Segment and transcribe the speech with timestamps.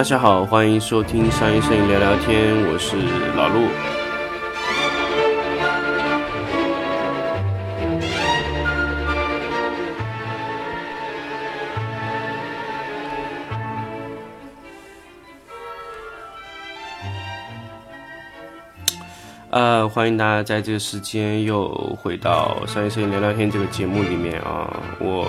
[0.00, 2.96] 大家好，欢迎收听商业摄影聊聊天，我是
[3.36, 3.99] 老陆。
[19.50, 21.68] 呃，欢迎大家在这个时间又
[22.00, 24.80] 回到商业摄影聊聊天这个节目里面啊。
[25.00, 25.28] 我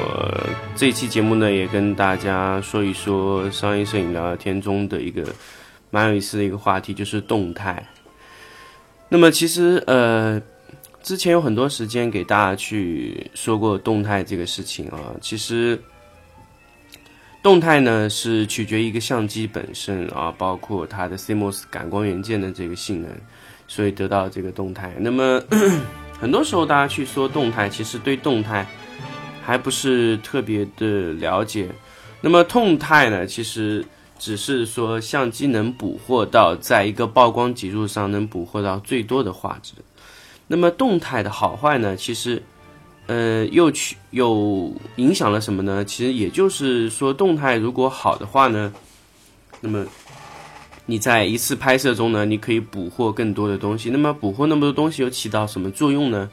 [0.75, 5.25] 这期节目呢，也跟大家说一说商业摄影聊聊天中的一个
[5.89, 7.83] 蛮有意思的一个话题，就是动态。
[9.09, 10.39] 那么其实呃，
[11.01, 14.99] 之前有很多时间给大家去说过动态这个事情啊。
[15.19, 15.81] 其实
[17.41, 23.09] 动态呢是取决于一个相机本身啊，包括它的 CMOS 感光元件的这个性能。
[23.73, 25.41] 所以得到这个动态，那么
[26.19, 28.67] 很多时候大家去说动态，其实对动态
[29.41, 31.69] 还不是特别的了解。
[32.19, 33.85] 那么动态呢，其实
[34.19, 39.71] 只是说相机能捕获到在一个曝光级数上能捕获到最多的画质。
[40.47, 42.43] 那么动态的好坏呢，其实
[43.07, 45.85] 呃又去又影响了什么呢？
[45.85, 48.73] 其实也就是说，动态如果好的话呢，
[49.61, 49.85] 那么。
[50.91, 53.89] 你在一次拍摄中呢，你可以捕获更多的东西。
[53.91, 56.29] 那么捕获那么多东西又起到什么作用呢？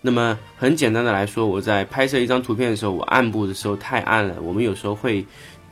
[0.00, 5.26] 那么很简单的来说，我在拍摄一张图片的时候，我暗部的时候太暗了，我们有时候会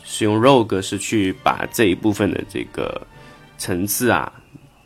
[0.04, 3.06] 使用 RAW 格式去把这一部分的这个
[3.56, 4.30] 层次啊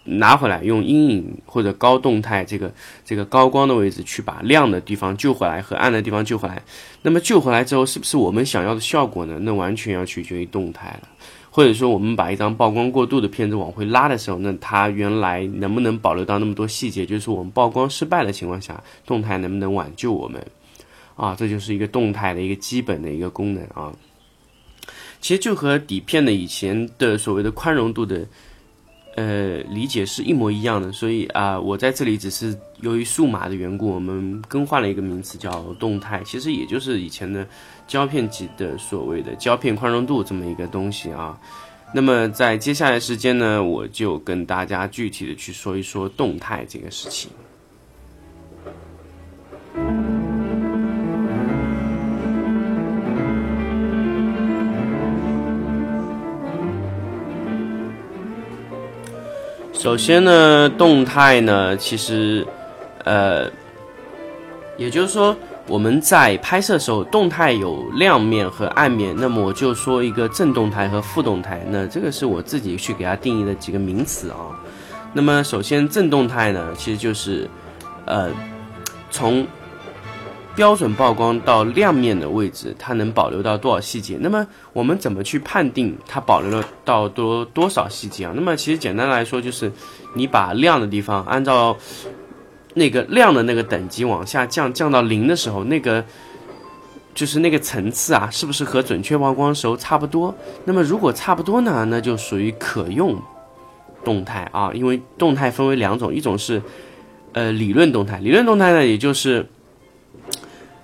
[0.04, 2.72] 拿回来，用阴影或者高动态这个
[3.04, 6.62] 这个高光的位置去把亮的地方救回来和暗的地方救回来。
[7.02, 9.36] 那么救回来之后，是不是我们想要的效果呢？
[9.40, 11.08] 那完全要取决于动态了。
[11.50, 17.04] 或者说，我们把一张曝光过度的片子往回拉的时候，那它原来能不能保留到那么多细节？
[17.04, 20.46] 就是我们曝光失败的情况下，动态能不能挽救我们？
[21.16, 23.92] 啊，这就是一个动态的一个基本的一个功能啊。
[25.20, 28.26] 其实就和底片的以前的所谓的宽容度的。
[29.20, 37.46] 呃，理解是一模一样的，所以啊，我在这里只是由于数码的缘故，我们更换了一个名词叫动态，其实也就是以前的
[37.86, 41.38] 胶片级的所谓的胶片宽容度这么一个东西啊。
[41.92, 47.30] 那么在接下来时间呢，我就跟大家具体的去说一说动态这个事情。
[59.80, 62.46] 首先呢，动态呢，其实，
[63.04, 63.50] 呃，
[64.76, 65.34] 也就是说，
[65.66, 69.16] 我们在拍摄时候，动态有亮面和暗面。
[69.16, 71.64] 那么我就说一个正动态和负动态。
[71.70, 74.52] 那这个是我自己去给它定义的几个名词啊。
[75.14, 77.48] 那么首先正动态呢，其实就是，
[78.04, 78.28] 呃，
[79.10, 79.46] 从。
[80.56, 84.18] 标准曝光到亮面的位置，它能保留到多少细节？
[84.20, 88.32] 那么我们怎么去判定它保留了到多多少细节啊？
[88.34, 89.72] 那么其实简单来说，就是
[90.14, 91.74] 你把亮的地方按照
[92.74, 96.04] 那个亮的那个等级往下降，降到零的时候，那个
[97.14, 100.34] 就是那个层次啊，是不是和准确曝光时候差不多？
[100.64, 103.16] 那么如果差不多呢，那就属于可用
[104.04, 104.72] 动态啊。
[104.74, 106.60] 因为动态分为两种，一种是
[107.32, 109.46] 呃理论动态，理论动态呢，也就是。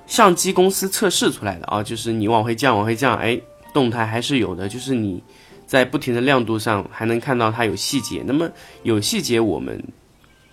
[0.06, 3.40] 相机公司测试出来的啊，就是你往回降，往回降，哎，
[3.74, 5.22] 动态还是有的，就是你
[5.66, 8.22] 在不停的亮度上还能看到它有细节。
[8.26, 8.48] 那么
[8.82, 9.82] 有细节我们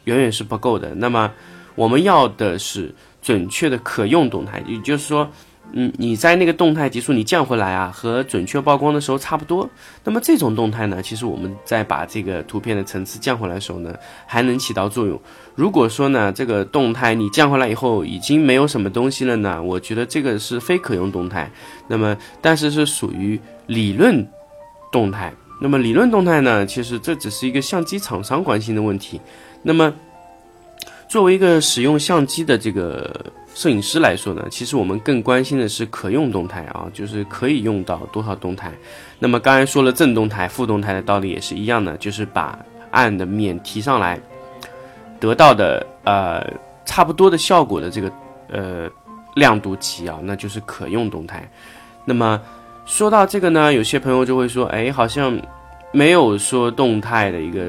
[0.06, 1.32] 远远是不够的，那么
[1.76, 5.30] 我们要的是准确的可用动态，也就是说。
[5.76, 9.68] 嗯，你在那个动态级数你降回来啊，和准确曝光的时候差不多。
[10.04, 13.96] 那么这种动态呢，其实我们在把这个图片的层次降回来的时候呢，
[14.28, 15.20] 还能起到作用。
[15.56, 21.50] 如果说呢，这个动态你降回来以后已经没有什么东西了呢，我觉得这个是非可用动态。
[21.88, 24.28] 那么，但是是属于理论
[24.92, 25.34] 动态。
[25.62, 29.22] 那么理论动态呢，其实这只是一个相机厂商关心的问题。
[29.62, 29.94] 那么，
[31.08, 33.32] 作为一个使用相机的这个。
[33.56, 38.72] 摄影师来说呢，其实我们更关心的是可用动态啊，就是可以用到多少动态。
[39.20, 42.58] 那么刚才说了正动态、负动态的道理也是一样的，就是把
[42.90, 44.20] 暗的面提上来，
[45.24, 46.44] 得到的呃
[46.86, 48.12] 差不多的效果的这个
[48.50, 48.90] 呃
[49.36, 51.50] 亮度级啊，那就是可用动态。
[52.06, 52.40] 那么
[52.86, 55.40] 说到这个呢，有些朋友就会说，哎，好像
[55.94, 57.62] 没有说动态的一个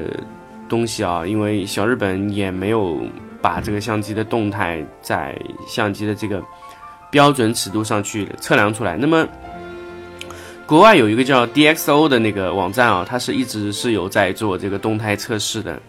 [0.67, 2.99] 东西啊，因为小日本也没有。
[3.41, 5.37] 把这个相机的动态在
[5.67, 6.41] 相机的这个
[7.11, 8.97] 标准尺度上去测量出来。
[8.97, 9.23] 那么，
[10.65, 15.79] 国外有一个叫 DxO 的那个网站啊，它是一直是有在做这个动态测试的。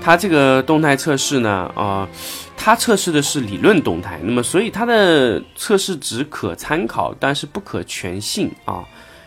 [0.00, 2.08] 它这个动态测试呢，啊，
[2.56, 8.84] 它测试的是理论动态，那么所以它的测试值可参考，但是不可全信啊。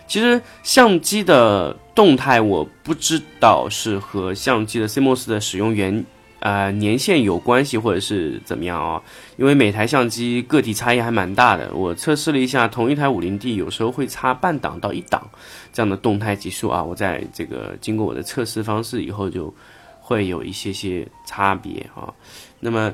[0.07, 6.03] 其实相机的动态我不知道是和相机的 CMOS 的使用原
[6.39, 9.01] 呃年限有关系，或者是怎么样啊？
[9.37, 11.71] 因为每台相机个体差异还蛮大的。
[11.73, 15.25] 我测试了一下，同一台五零 D 有时候会差半档到一档
[15.71, 16.83] 这样的动态级数啊。
[16.83, 19.53] 我在这个经过我的测试方式以后，就
[20.11, 22.13] 会有一些些差别啊。
[22.59, 22.93] 那么。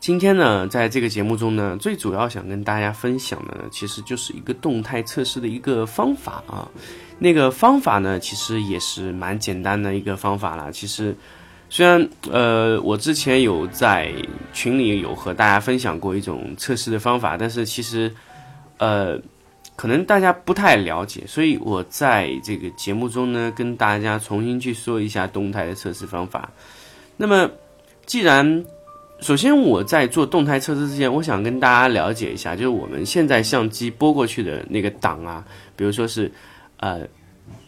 [0.00, 6.66] 今天呢，在这个节目中呢，最主要想跟大家分享的，其实就是一个动态测试的一个方法啊。
[7.18, 10.70] 那个方法呢，其实也是蛮简单的一个方法啦。
[10.72, 11.14] 其实，
[11.68, 14.10] 虽然呃，我之前有在
[14.54, 18.10] 群里有和大家分享过一种测试的方法，但是其实
[18.78, 19.20] 呃，
[19.80, 26.52] 可能大家不太了解，所以我在这个节目中呢，跟大家重新去说一下动态的测试方法。
[27.16, 27.50] 那么，
[28.04, 28.62] 既然
[29.22, 35.42] 首先，我在做动态测试之前，我想跟大家了解一下，就是我们现在相机拨过去的那个档啊，
[35.74, 36.30] 比如说是，
[36.76, 37.00] 呃，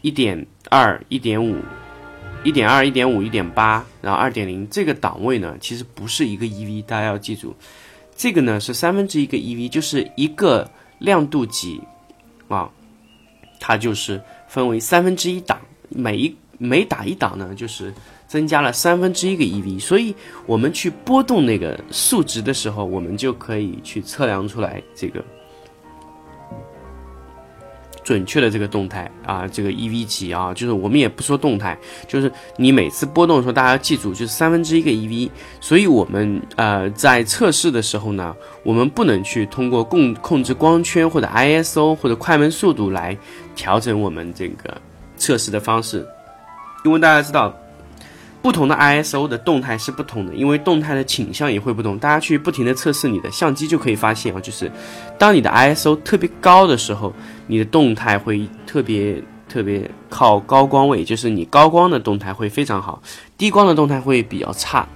[0.03, 1.57] 一点二、一点五、
[2.45, 7.57] 一点二、一点五、一点八，然后二点零这个档位呢，其实不是一个 EV，大家要记住，
[8.15, 11.81] 这个呢是三分之一个 EV，就是一个亮度级
[12.53, 12.71] 啊，
[13.59, 17.93] 它就是分为三分之一档，每一每打一档呢，就是。
[18.29, 20.15] 增加了三分之一个 EV，所以
[20.47, 25.23] 我们去波动那个数值的时候，我们就可以去测量出来这个
[28.05, 31.77] 准确的这个动态啊，这个 EV 值啊，就是我们也不说动态，
[32.09, 35.31] 就是你每次波动的时候，大家记住就是三分之一个 EV。
[35.61, 38.35] 所以我们呃在测试的时候呢，
[38.65, 43.17] 我们不能去通过控控制光圈或者 ISO 或者快门速度来
[43.55, 44.77] 调整我们这个
[45.17, 46.07] 测试的方式，
[46.85, 47.55] 因为大家知道。
[48.43, 51.97] 不同的 ISO 的动态是不同的，因为动态的倾向也会不同。
[51.97, 54.71] 大家去不停的测试你的相机，就可以发现啊，就是
[55.17, 57.13] 当你的 ISO 特别高的时候，
[57.47, 63.01] 你的动态会特别特别靠高光位，就是你高光的动态会非常好，
[63.39, 64.89] 低光的动态会比较差。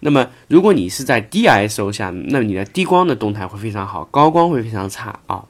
[0.00, 5.44] 那么如果你是在低 ISO 下，那你的低光的动态会非常好，高光会非常差啊。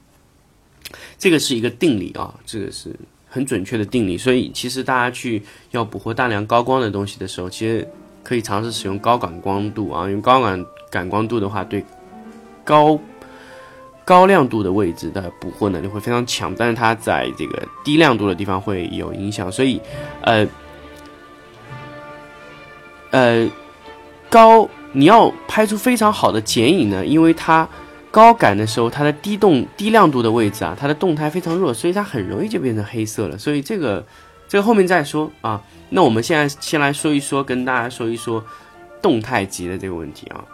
[1.17, 2.95] 这个是一个定理啊，这个是。
[3.35, 7.89] 很准确的定理，所以其实大家去要捕获大量高光的东西的时候，其实
[8.23, 11.83] 可以尝试使用高感光度啊，用高感感光度的话，对
[12.63, 13.01] 高
[14.05, 19.81] 高亮度的位置的捕获能力会非常强，但是它在这个低亮度的地方会有影响，所以
[20.21, 20.47] 呃
[23.13, 23.51] 呃
[24.29, 27.67] 高你要拍出非常好的剪影呢，因为它。
[28.13, 33.39] 高感的时候，它的低动低亮度的位置啊，它的动态非常弱，所以它很容易就变成黑色了。
[33.39, 34.05] 所以这个，
[34.47, 35.59] 这个后面再说啊。
[35.89, 38.45] 那我们现在先来说一说，跟大家说一说
[39.01, 40.45] 动态级的这个问题啊。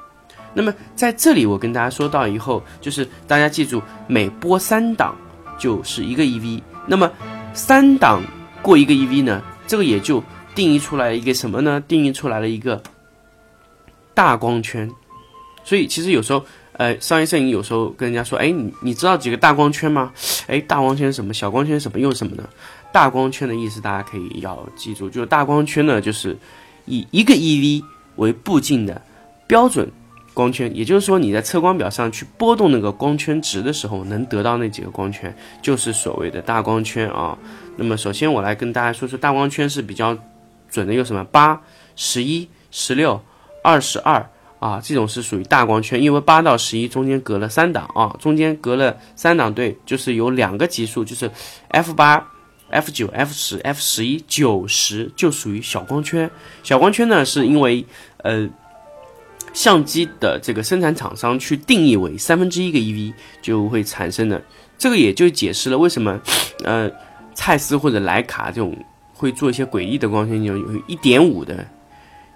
[0.55, 5.17] 那么在这里，我跟大家说到以后，就是大家记住，每播三档
[5.59, 6.63] 就是一个 EV。
[6.87, 7.11] 那么
[7.53, 8.23] 三档
[8.63, 10.23] 过一个 EV 呢，这个也就
[10.55, 11.83] 定义出来一个什么呢？
[11.89, 12.81] 定义出来了一个
[14.15, 14.89] 大光圈。
[15.65, 16.45] 所以其实有时候。
[16.79, 20.13] 呃，商业摄影有时候跟人家说，哎，你你知道几个大光圈吗？
[20.47, 21.35] 哎，大光圈什么？
[21.35, 21.99] 小光圈什么？
[21.99, 22.49] 又什么呢？
[22.93, 26.39] 大光圈的意思大家可以要记住，就是大光圈呢，就是
[26.87, 27.83] 以一个 EV
[28.15, 29.03] 为步径的
[29.49, 29.91] 标准
[30.33, 37.37] 光圈，也就是说你在测光表上去波动那个光圈值的时候，能得到那几个光圈，就是所谓的大光圈啊。
[37.77, 40.17] 那么首先我来跟大家说说大光圈是比较
[40.71, 41.25] 准的，有什么？
[41.25, 41.61] 八、
[41.97, 43.21] 十一、十六、
[43.65, 44.25] 二十二。
[44.59, 51.31] 啊，这种是属于大光圈，因为八到十一中间隔了三档啊，中间隔了三档，对，就是有两个级数，就是
[51.69, 52.27] f 八、
[52.71, 56.29] f 九、f 十、f 十一、九十就属于小光圈。
[56.65, 57.85] 小光圈呢，是因为
[58.25, 58.49] 呃
[59.53, 64.43] 相机的这个生产厂商去定义为三分之一个 EV 就会产生的，
[64.77, 66.21] 这个也就解释了为什么
[66.65, 66.91] 呃
[67.33, 68.77] 蔡司或者徕卡这种
[69.13, 71.65] 会做一些诡异的光圈，有有一点五的。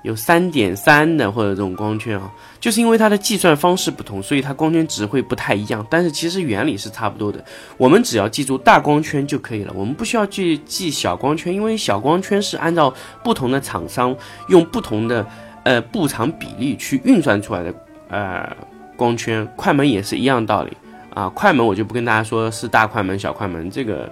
[0.02, 2.30] 有三点三的或者这种光圈啊，
[2.60, 5.86] 就是因为它的计算方式不同，所以它光圈值会不太一样。
[5.88, 7.42] 但是其实原理是差不多的。
[7.76, 12.92] 我们只要记住大光圈就可以了，我们不需要去记小光圈，因为小光圈是按照
[13.22, 14.14] 不同的厂商
[14.48, 15.26] 用不同的
[15.62, 17.74] 呃步长比例去运算出来的
[18.08, 18.56] 呃
[18.96, 19.46] 光圈。
[19.56, 20.76] 快门也是一样道理
[21.14, 24.10] 啊，快门我就不跟大家说是大快门小快门这个。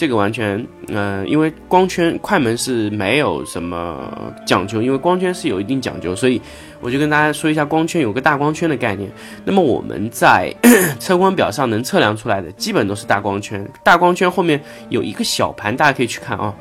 [0.00, 6.40] 这个完全，嗯，因为光圈快门是没有什么讲究，因为光圈是有一定讲究，所以
[6.80, 9.10] 我就跟大家说一下光圈有个大光圈的概念。
[9.44, 10.50] 那么我们在
[10.98, 13.62] 测光表上能测量出来的，基本都是大光圈。
[13.84, 16.54] 大光圈后面有一个小盘，大家可以去看啊。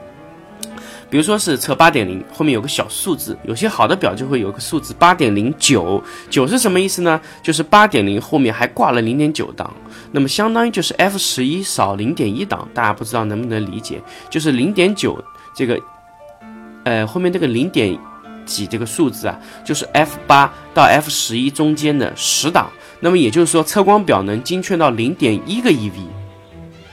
[1.10, 7.20] 比如说是测八点零，后面有个小数字，有些好的表就会有个数字八点零九，九是什么意思呢？
[7.42, 9.74] 就是八点零后面还挂了零点九档，
[10.12, 14.00] 那么相当于就是 F 十一少零点一档，大家不知道能不能理解？
[14.30, 15.18] 就是零点九
[15.56, 15.80] 这个，
[16.84, 17.98] 呃，后面这个零点
[18.46, 25.92] 几这个数字啊，就是 F 八到 F 十一中间的十档，那么也就是说测光表能精确到零点一个 eV，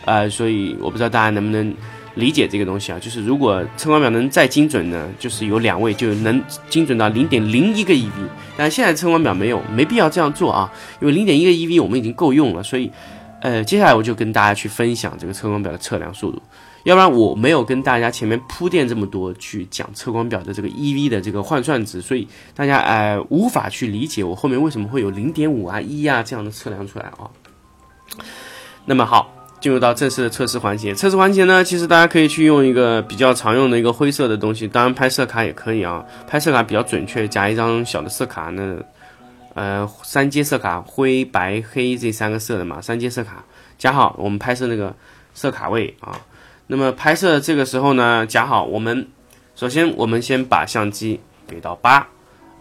[0.07, 1.75] 呃，所以我不知道大家能不能。
[2.17, 8.11] 理解这个东西啊，就是如果测光表能再精准呢，就是有两位就能精准到零点零一个 eV，
[8.57, 12.91] 但现在测光表没有，没必要这样做啊，因为零点一个 eV 我们已经够用了，所以，
[13.43, 16.41] 呃，接下来我就跟大家去分享这个测光表的测量速度，
[16.85, 27.29] 要不然我没有跟大家前面铺垫这么多去讲测光表的这个 eV 的这个换算值，所以大家呃无法去理解我后面为什么会有零点五啊一啊这样的测量出来啊。
[28.87, 29.36] 那么好。
[29.67, 38.77] 进入到正式的测试环节，测试环节呢，其实大家可以去用一个比较常用的一个灰色的东西，当然拍摄卡也可以啊，拍摄卡比较准确，夹一张小的色卡，那
[39.55, 43.45] 呃三阶色卡，灰白黑这三个色的嘛，三阶色卡。
[43.77, 44.95] 夹好，我们拍摄那个
[45.35, 46.17] 色卡位啊，
[46.69, 49.09] 那么拍摄这个时候呢，夹好，我们
[49.57, 51.19] 首先我们先把相机
[51.49, 52.07] 给到八，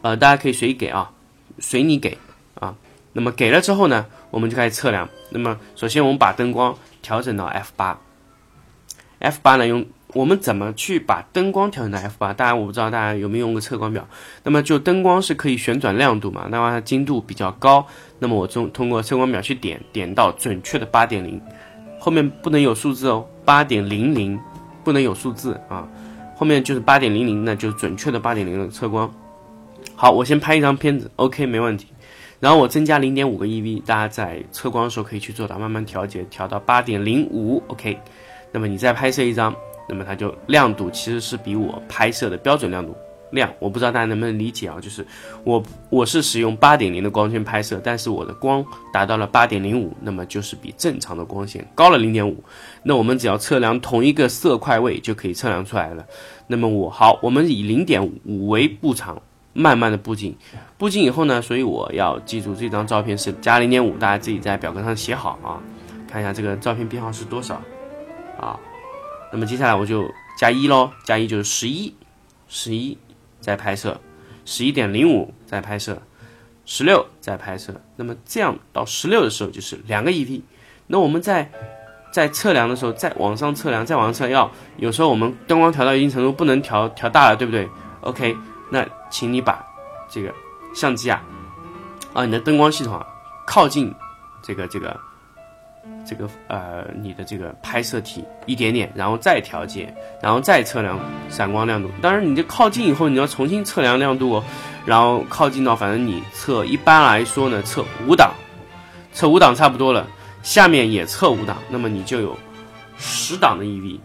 [0.01, 1.11] 呃，大家可以随意给啊，
[1.59, 2.17] 随你给
[2.55, 2.73] 啊，
[3.13, 6.75] 那么给了之后呢，我们就开始测量，那么首先我们把灯光。
[7.05, 7.99] 调整到 F 八
[9.19, 9.67] ，F 八呢？
[9.67, 9.85] 用
[10.15, 12.33] 我们怎么去把灯光调整到 F 八？
[12.33, 14.07] 大家我不知道大家有没有用过测光表。
[14.41, 16.47] 那么就灯光是可以旋转亮度嘛？
[16.49, 17.85] 那么它精度比较高。
[18.17, 21.39] 那么我通通过测光表去点，点到准确的八点零，
[21.99, 24.39] 后面不能有数字哦，八点零零
[24.83, 25.87] 不能有数字啊，
[26.35, 29.13] 后面就是八点零零，那就是准确的八点零的测光。
[29.95, 31.85] 好，我先拍一张片子，OK，没问题。
[32.39, 37.97] 然后我增加零点五个 eV，大家在测光的时候可以去做到，慢慢调节，调到八点零五，OK。
[38.51, 39.55] 那么你再拍摄一张，
[39.87, 42.95] 那么它就亮度其实是比我拍摄的标准亮度
[43.31, 43.51] 亮。
[43.59, 44.77] 我不知道大家能不能理解啊？
[44.81, 45.05] 就是
[45.43, 48.63] 我我是使用八点零的光圈拍摄，但是我的光
[48.93, 52.41] 达到了八点零五，那么就是比正常的光线高了零点五。
[52.83, 56.05] 那我们只要测量同一个色块位就可以测量出来了。
[56.47, 59.21] 那么我好，我们以零点五为步长。
[59.57, 60.37] 慢慢的步进，
[60.77, 65.63] 步进以后呢，所以我要记住这张照片是加零点五，大家自己在表格上写好啊。
[66.09, 67.55] 看一下这个照片编号是多少
[68.37, 68.59] 啊？
[69.31, 70.03] 那么接下来我就
[70.37, 71.95] 加一喽，加一就是十一，
[72.49, 72.97] 十一
[73.39, 73.99] 再拍摄，
[74.43, 76.01] 十一点零五再拍摄，
[76.65, 77.79] 十六再拍摄。
[77.95, 80.41] 那么这样到十六的时候就是两个 EV。
[80.87, 81.49] 那我们在
[82.11, 87.69] 在测量的时候再往上测量，再往上测要，有时候我们灯光调到一定程度不能调调大了，对不对
[88.01, 88.35] ？OK。
[88.69, 89.63] 那，请你把
[90.09, 90.33] 这个
[90.73, 91.21] 相机啊，
[92.13, 93.05] 啊，你的灯光系统啊，
[93.45, 93.93] 靠近
[94.41, 94.99] 这个这个
[96.05, 101.89] 这个呃你的这个拍摄体一点点，然后再调节，然后再测量闪光亮度。
[102.01, 104.43] 当然，你这靠近以后，你要重新测量亮度哦。
[104.85, 108.31] 然后靠近到，反正你测一般来说呢，测五档，
[109.13, 110.07] 测五档差不多了。
[110.43, 112.37] 下面也测五档，那么你就有
[112.97, 113.99] 十档的 EV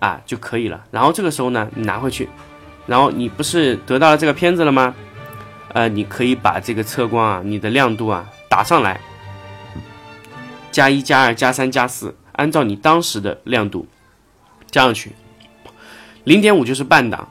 [0.00, 0.84] 啊就可以了。
[0.90, 2.28] 然后这个时候呢，你拿回去。
[2.86, 4.94] 然后你不是得到了这个片子了吗？
[5.74, 9.00] 呃，你可以把这个测光啊，你的亮度啊打上来，
[10.70, 13.86] 加一、加二、加三、加四，按照你当时的亮度
[14.70, 15.12] 加上去。
[16.24, 17.26] 零点五就是半档。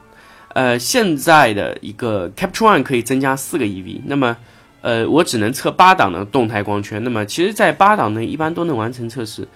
[0.54, 4.36] 呃，现在的一个 Capture One 可以增加四个 EV，那么
[4.82, 7.04] 呃，我只能测八档的动态光圈。
[7.04, 9.48] 那么其实，在八档呢，一般都能完成测试。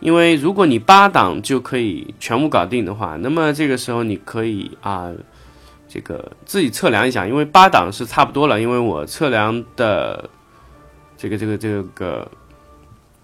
[0.00, 5.10] 因为如果你八档就可以全部搞定的话，那么这个时候你可以啊。
[5.92, 8.60] 这个自己测量一下，因为八档是差不多了。
[8.60, 10.30] 因为我测量的
[11.16, 12.30] 这个这个这个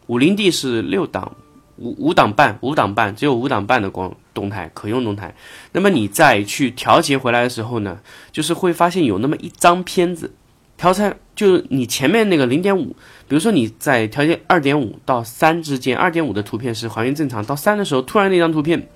[0.08, 1.36] 五零 D 是六档
[1.76, 5.32] 五五档半，五档半只有五档半的光动态可用动态。
[5.70, 8.00] 那么你再去调节回来的时候呢，
[8.32, 10.34] 就是会发现有那么一张片子
[10.76, 12.96] 调成，就是你前面那个零点五，
[13.28, 18.88] 比如说你在调节二点五到三之间，二点五的图片是还原正常，到三的时候突然那张图片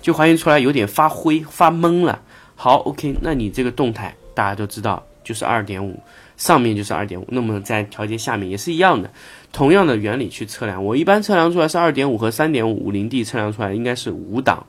[0.00, 2.22] 就还原出来有点发灰发懵了。
[2.58, 6.00] 好，OK，那你这个动态大家都知道，就是二点五，
[6.38, 9.10] 上面就是二点五，那么在调节下面也是一样的，
[9.52, 10.82] 同样的原理去测量。
[10.82, 14.66] 我一般测量出来是二点五和三点五五零 D 测量出来应该是五档，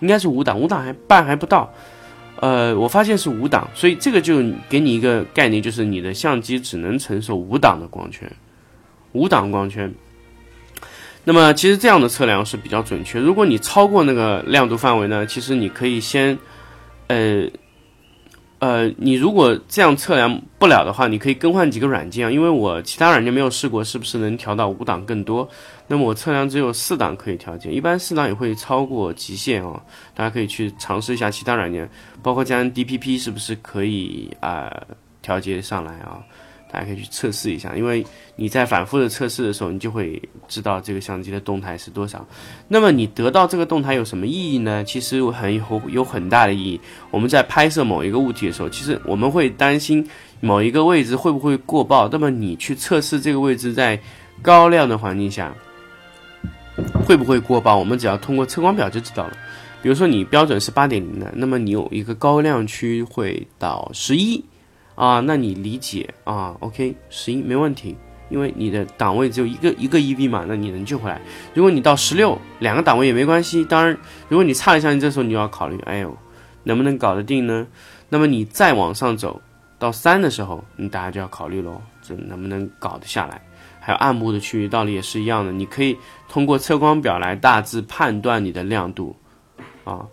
[0.00, 1.72] 应该是五档，五档还半还不到。
[2.36, 8.30] 呃，我发现是五档，所以这个就给你一个概念，就是你的相机只能承受五档的光圈，
[9.12, 9.90] 五档光圈。
[11.24, 13.18] 那么其实这样的测量是比较准确。
[13.18, 16.38] 如果你超过那个亮度范围呢，其实你可以先。
[17.10, 17.50] 呃，
[18.60, 22.30] 呃，你如果这样测量不了的话，你可以更换几个软件啊。
[22.30, 25.48] 因为我其他软件没有试过，是不是能调到五档更多？
[25.88, 29.82] 那么我测量只有四档可以调节，一般四档也会超过极限哦。
[30.14, 31.90] 大家可以去尝试一下其他软件，
[32.22, 34.70] 包括加上 DPP 是不是可以啊
[35.20, 36.22] 调节上来啊？
[36.72, 38.04] 大家可以去测试一下，因为
[38.36, 42.24] 你在反复的测试的时候，你就会知道这个相机的动态是多少。
[42.68, 44.84] 那么你得到这个动态有什么意义呢？
[44.84, 46.80] 其实很有有很大的意义。
[47.10, 50.06] 我们在拍摄某一个物体的时候，其实我们会担心
[50.40, 52.08] 某一个位置会不会过曝。
[52.10, 54.00] 那么你去测试这个位置在
[54.40, 55.52] 高亮的环境下
[57.04, 59.36] 会不会过曝，我们只要通过测光表就知道了。
[59.82, 64.44] 比如说你标准是八点零的，那么你有一个高亮区会到十一。
[65.00, 67.96] 啊，那你理解啊？OK，十一没问题，
[68.28, 71.18] 因为你的档位只有一个一个 EV 嘛，那你能救回来。
[71.54, 73.64] 如果你到十六，两个档位也没关系。
[73.64, 73.96] 当然，
[74.28, 76.14] 如果你差了相机，这时候你就要考虑，哎呦，
[76.64, 77.66] 能不能搞得定呢？
[78.10, 79.40] 那么你再往上走
[79.78, 83.40] 到三的时候，你大家就要考虑喽，这能不能搞得下来？
[83.80, 85.96] 还有暗部的区域，道理也是一样的，你可以
[86.28, 89.16] 通过测光表来大致判断你的亮度，
[89.84, 90.04] 啊。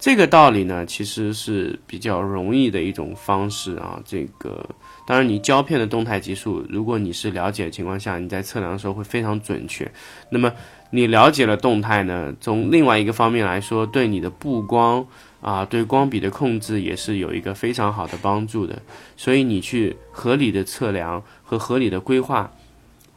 [0.00, 4.00] 这个道理呢，其实是比较容易的一种方式啊。
[4.02, 4.66] 这个
[5.06, 9.90] 当然，你胶片的动态级数，如果你是了解的情况下，你在测量的时候会非常准确。
[10.30, 10.50] 那么
[10.90, 15.06] 你了解了动态呢，从另外一个方面来说，对你的布光
[15.42, 18.80] 啊，对光比的控制也是有一个非常好的帮助的。
[19.18, 22.50] 所以你去合理的测量和合理的规划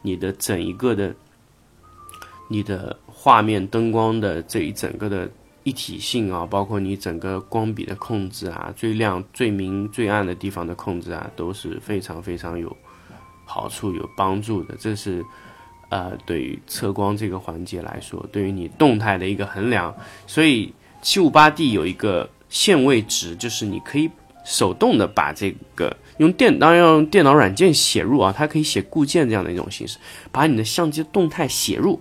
[0.02, 1.14] 你的整一个的
[2.48, 5.30] 你的画面灯光的这一整个的。
[5.64, 12.74] 一体性啊，包括你整个光比的控制啊，最亮、最明、最暗的地方的控制啊，都是非常非常有
[13.46, 14.76] 好处、有帮助的。
[14.78, 15.24] 这是
[15.88, 19.94] 呃，对于测光这个环节来说，对于你动态的一个衡量。
[20.26, 24.10] 所以七五八 D 有一个限位值，就是你可以
[24.44, 29.96] 手动的把这个用电，当然要用电脑软件写入啊，它可以写固件这样的一种形式，
[30.30, 31.98] 把你的相机动态写入。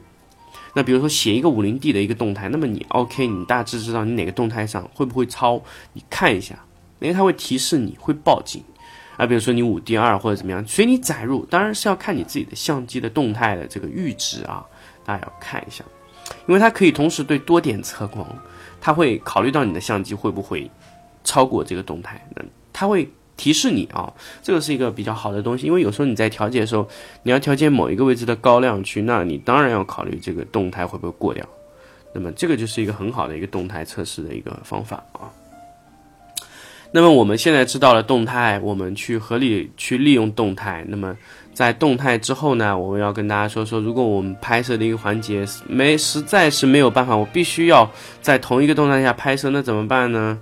[0.73, 5.61] 那比如说写一个五零 D 的一个动态，那么你 OK，你大致知道你哪个动态上会不会超，
[5.93, 6.55] 你看一下，
[6.99, 8.63] 因为它会提示你会报警，
[9.17, 14.65] 啊，比如说你五 D 二或者怎么样，随你载入，当然是要看你自己的相机的动态的这个阈值啊，
[15.05, 15.83] 大家要看一下，
[16.47, 18.27] 因为它可以同时对多点测光，
[18.81, 20.69] 它会考虑到你的相机会不会
[21.23, 23.07] 超过这个动态，那它会。
[23.43, 26.87] 提示你啊，这个是一个比较好的东西，因为有时候你在调节的时候，
[27.23, 31.45] 你要调节某一个位置的高亮区，那你当然要考虑这个动态会不会过掉。
[32.13, 35.27] 那么这个就是一个很好的一个动态测试的一个方法啊。
[36.93, 40.85] 那么我们现在知道了动态，我们去合理去利用动态。
[40.87, 41.13] 那么
[41.53, 50.39] 在动态之后呢，我们要跟大家说说，如果我们拍摄的一个环节没实在是没有办法，我必须要在同一个动态下拍摄，那怎么办呢？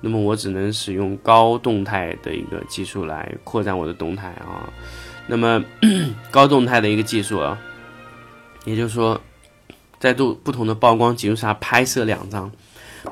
[0.00, 4.70] 那么我只能使用高动态的一个技术来扩展我的动态啊。
[5.26, 5.62] 那么
[6.30, 7.58] 高动态的一个技术啊，
[8.64, 9.20] 也就是说，
[9.98, 12.50] 在不不同的曝光级数下拍摄两张，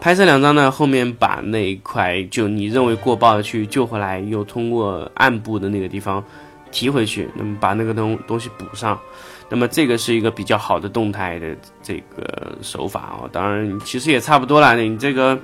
[0.01, 6.25] 拍摄两张呢，后面把那一块就你认为过曝的区域救回来，又通过暗部的那个地方
[6.70, 8.99] 提回去，那么把那个东东西补上。
[9.51, 13.29] 那么这个是一个比较好的动态的这个手法啊。
[13.31, 14.75] 当然，其实也差不多了。
[14.77, 15.38] 你这个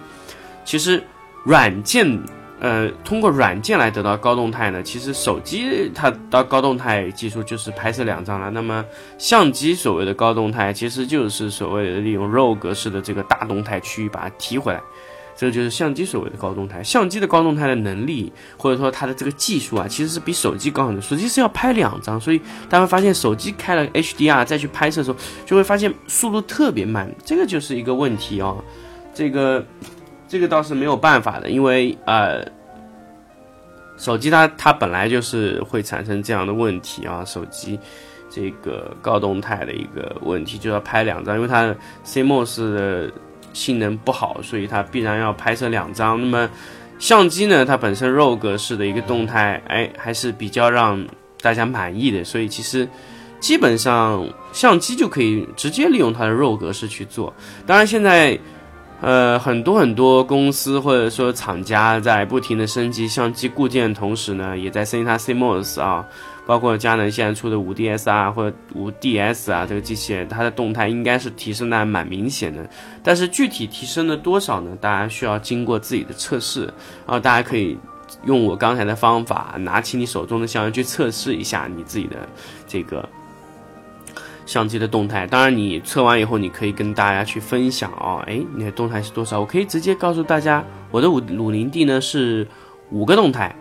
[0.65, 1.03] 其实。
[1.45, 2.23] 软件，
[2.61, 4.81] 呃，通过软件来得到高动态呢？
[4.81, 8.49] 其实手机它到高动态技术就是拍摄两张了。
[8.51, 8.85] 那么
[9.19, 14.81] 相机所谓的高动态，其实就是所谓的利用 RAW 格式的这个大动态区域把它提回来，
[15.37, 16.81] 这就是相机所谓的高动态。
[16.85, 21.03] 相机的高动态的能力或者说它的这个技术啊，其实是比手机高很多。
[21.03, 28.55] 手机是要拍两张，所以大家发现手机开了 HDR 再去拍摄的时候，就会发现速度特别慢，这个就是一个问题啊，
[29.13, 29.67] 这个。
[30.33, 32.43] 这个倒是没有办法的，因为呃，
[33.99, 37.23] 手机它它本来就是会产生这样的问题啊。
[37.27, 37.79] 手机
[38.31, 43.13] 这个高动态的一个问题，就要拍两张，因为它 CMOS 的
[43.53, 46.19] 性能不好，所以它必然要拍摄两张。
[46.19, 46.49] 那么
[46.99, 51.07] 相机呢，它本身 RAW 格式的一个动态，哎，还是比较让
[51.43, 52.89] 大家满意的，所以其实
[53.39, 57.35] 基本上相机就可以直接利用它的 RAW 格式去做。
[57.67, 58.39] 当然现在。
[59.03, 66.07] 呃，很多很多公司或者说厂家在不停的升级相机固件的同时呢，也在升级它 CMOS 啊，
[66.47, 72.65] 包括佳能现在出的五 DS 啊或者五 DS 啊，这个机器人它的动态应该是提升的还蛮明显的，
[73.03, 74.71] 但是具体提升了多少呢？
[74.81, 76.61] 大家需要经过自己的测试，
[77.05, 77.77] 然后大家可以
[78.25, 82.17] 用我刚才的方法，拿起你手中的相机去测试一下你自己的
[82.69, 83.05] 这个。
[84.53, 88.23] 相机的动态，当然你测完以后，你可以跟大家去分享哦。
[88.27, 89.41] 哎，你的动态是多少？
[89.41, 92.47] 我可以直接告诉大家，我的五五零 D 呢是
[92.91, 93.57] 五个动态。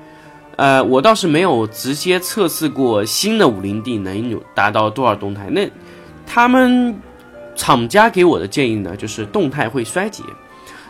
[0.58, 5.50] 呃，我倒是没有直接测试过新的五零 D 能有达到多少动态。
[5.50, 5.66] 那
[6.28, 6.94] 他们
[7.56, 10.22] 厂家给我的建议呢，就是动态会衰竭。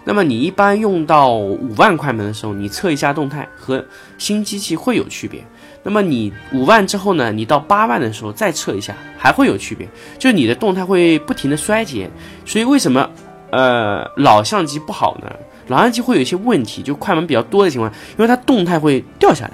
[0.03, 3.83] 那么你一般用到五万快门的时候，你测一下动态和
[4.17, 5.43] 新机器会有区别。
[5.83, 9.87] 那么你五万之后呢，你到八万的时候再测一下，还会有区别，
[10.19, 12.09] 就是你的动态会不停的衰竭。
[12.45, 13.09] 所以为什么
[13.51, 15.31] 呃老相机不好呢？
[15.67, 19.53] 老相机会有一些问题，就快门比较多的情况，因为它动态会掉下来。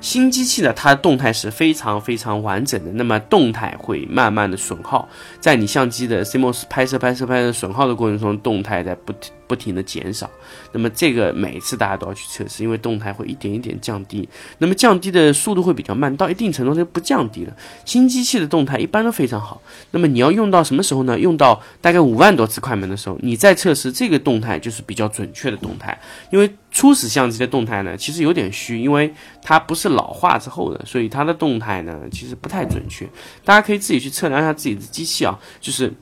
[0.00, 9.32] 新机器呢，它的动态是非常非常完整的，那么动态会慢慢的损耗，在你相机的 CMOS 拍摄拍摄拍摄损耗的过程中，动态在不停。
[9.52, 10.30] 不停的减少，
[10.72, 17.54] 那么这个每次大家都要去测试，因为动态会一点一点降低，那么降低的速度会比较慢，到一定程度它就不降低了。
[17.84, 19.60] 新机器的动态一般都非常好，
[19.90, 21.18] 那么你要用到什么时候呢？
[21.18, 26.00] 用到大概五万多次快门的时候，你再测试这个动态就是比较准确的动态。
[26.30, 29.12] 因为初始相机的动态呢，其实有点虚，因为
[29.42, 33.06] 它不是老化之后的，所以它的动态呢其实不太准确。
[33.44, 35.92] 大家可以自己去测量一下自己的机器啊，就是。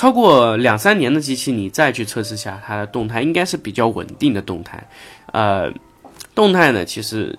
[0.00, 4.82] 超过两三年的机器，你再去测试下它的动态，应该是比较稳定的动态。
[5.26, 5.70] 呃，
[6.34, 7.38] 动态呢，其实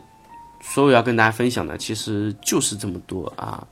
[0.61, 3.67] 所有要跟大家分享的，其实就是这么多啊。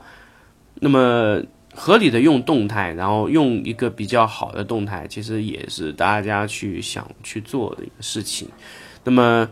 [0.74, 1.40] 那么
[1.76, 8.50] 合理的用动态，然后用一个比较好的动态，其实也是大家去想去做的一个事情。
[9.04, 9.48] 那么。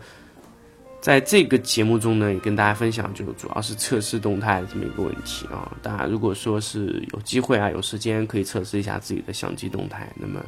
[1.00, 5.70] 在这个节目中呢，也跟大家分享，就主要是测试动态这么一个问题啊。
[5.80, 10.40] 大家如果说是有机会啊，有时间可以测试一下自己的相机动态，那么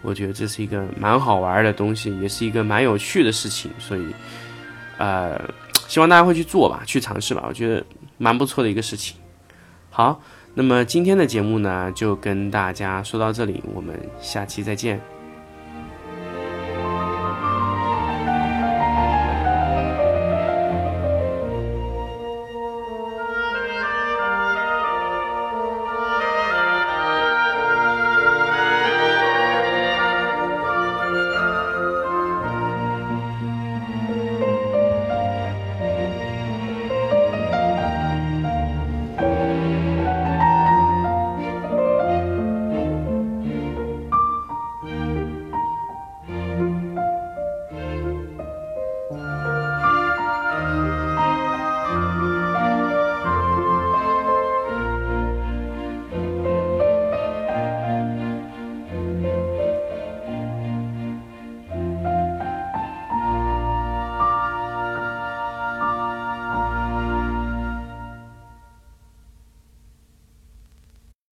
[0.00, 3.70] 我觉得这是一个蛮好玩的东西，也是一个蛮有趣的事情。
[3.78, 4.06] 所以，
[4.98, 5.38] 呃，
[5.88, 7.84] 希望大家会去做吧，去尝试吧，我觉得
[8.18, 9.16] 蛮不错的一个事情。
[9.90, 10.22] 好，
[10.54, 15.17] 那么今天的节目呢，就跟大家说到这里，我们下期再见。